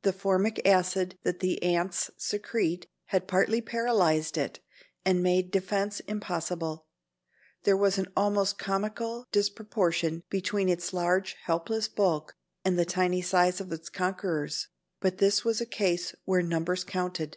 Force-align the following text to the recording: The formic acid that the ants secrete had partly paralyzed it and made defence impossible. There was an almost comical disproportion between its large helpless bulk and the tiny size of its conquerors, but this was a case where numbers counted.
The 0.00 0.14
formic 0.14 0.66
acid 0.66 1.18
that 1.24 1.40
the 1.40 1.62
ants 1.62 2.10
secrete 2.16 2.86
had 3.08 3.28
partly 3.28 3.60
paralyzed 3.60 4.38
it 4.38 4.60
and 5.04 5.22
made 5.22 5.50
defence 5.50 6.00
impossible. 6.08 6.86
There 7.64 7.76
was 7.76 7.98
an 7.98 8.10
almost 8.16 8.56
comical 8.56 9.26
disproportion 9.30 10.22
between 10.30 10.70
its 10.70 10.94
large 10.94 11.36
helpless 11.44 11.86
bulk 11.86 12.34
and 12.64 12.78
the 12.78 12.86
tiny 12.86 13.20
size 13.20 13.60
of 13.60 13.70
its 13.70 13.90
conquerors, 13.90 14.68
but 15.00 15.18
this 15.18 15.44
was 15.44 15.60
a 15.60 15.66
case 15.66 16.14
where 16.24 16.40
numbers 16.40 16.82
counted. 16.82 17.36